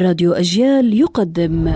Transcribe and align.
راديو 0.00 0.32
أجيال 0.32 0.94
يقدم. 0.94 1.68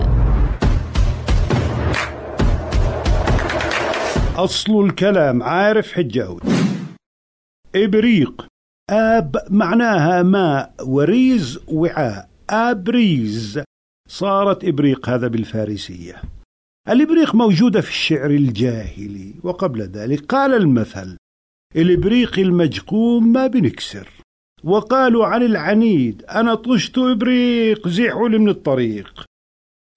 أصل 4.35 4.85
الكلام 4.85 5.43
عارف 5.43 5.91
حجاوي 5.91 6.39
إبريق 7.75 8.45
آب 8.89 9.35
معناها 9.49 10.23
ماء 10.23 10.73
وريز 10.83 11.59
وعاء. 11.67 12.29
آبريز. 12.49 13.61
صارت 14.09 14.63
إبريق 14.63 15.09
هذا 15.09 15.27
بالفارسية. 15.27 16.21
الإبريق 16.89 17.35
موجودة 17.35 17.81
في 17.81 17.89
الشعر 17.89 18.29
الجاهلي 18.29 19.33
وقبل 19.43 19.81
ذلك 19.81 20.25
قال 20.25 20.53
المثل 20.53 21.17
الإبريق 21.75 22.39
المجقوم 22.39 23.33
ما 23.33 23.47
بنكسر. 23.47 24.18
وقالوا 24.63 25.25
عن 25.25 25.43
العنيد 25.43 26.23
أنا 26.29 26.55
طشت 26.55 26.97
إبريق 26.97 27.87
زيحوا 27.87 28.29
لي 28.29 28.37
من 28.37 28.49
الطريق. 28.49 29.23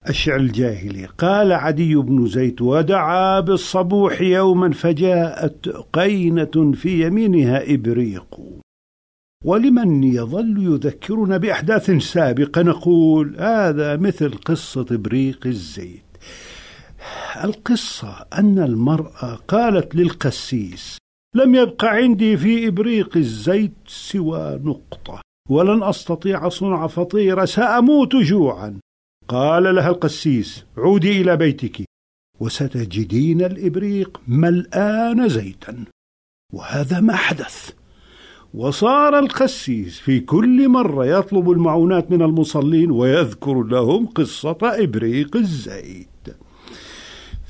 الشعر 0.09 0.39
الجاهلي 0.39 1.05
قال 1.05 1.51
عدي 1.51 1.95
بن 1.95 2.27
زيد 2.27 2.61
ودعا 2.61 3.39
بالصبوح 3.39 4.21
يوما 4.21 4.71
فجاءت 4.71 5.69
قينة 5.93 6.71
في 6.73 7.07
يمينها 7.07 7.73
إبريق. 7.73 8.39
ولمن 9.45 10.03
يظل 10.03 10.73
يذكرنا 10.73 11.37
بأحداث 11.37 11.91
سابقة؟ 11.91 12.61
نقول 12.61 13.35
هذا 13.39 13.97
مثل 13.97 14.31
قصة 14.31 14.85
إبريق 14.91 15.47
الزيت. 15.47 16.03
القصة 17.43 18.25
أن 18.33 18.59
المرأة 18.59 19.35
قالت 19.47 19.95
للقسيس 19.95 20.97
لم 21.35 21.55
يبق 21.55 21.85
عندي 21.85 22.37
في 22.37 22.67
إبريق 22.67 23.17
الزيت 23.17 23.73
سوى 23.87 24.59
نقطة 24.63 25.21
ولن 25.49 25.83
أستطيع 25.83 26.49
صنع 26.49 26.87
فطيرة 26.87 27.45
سأموت 27.45 28.15
جوعا. 28.15 28.79
قال 29.27 29.75
لها 29.75 29.89
القسيس 29.89 30.65
عودي 30.77 31.21
إلى 31.21 31.37
بيتك. 31.37 31.85
وستجدين 32.39 33.41
الإبريق 33.41 34.21
ملآن 34.27 35.29
زيتا. 35.29 35.85
وهذا 36.53 36.99
ما 36.99 37.15
حدث. 37.15 37.71
وصار 38.53 39.19
القسيس 39.19 39.99
في 39.99 40.19
كل 40.19 40.69
مرة 40.69 41.05
يطلب 41.05 41.51
المعونات 41.51 42.11
من 42.11 42.21
المصلين 42.21 42.91
ويذكر 42.91 43.63
لهم 43.63 44.05
قصة 44.05 44.57
إبريق 44.63 45.35
الزيت. 45.35 46.07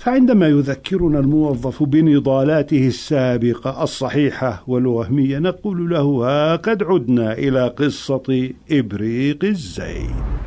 فعندما 0.04 0.48
يذكرنا 0.48 1.20
الموظف 1.20 1.84
بنضالاته 1.84 2.88
السابقة 2.88 3.84
الصحيحة 3.84 4.64
والوهمية 4.68 5.40
نقول 5.40 5.90
له 5.90 6.02
ها 6.02 6.56
قد 6.56 6.84
عدنا 6.84 7.34
إلى 7.34 7.68
قصة 7.68 8.50
إبريق 8.72 9.44
الزيت. 9.44 10.43